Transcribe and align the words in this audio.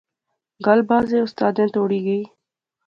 گل 0.65 0.79
بعضے 0.89 1.17
استادیں 1.25 1.67
توڑی 1.73 1.99
گئی 2.07 2.23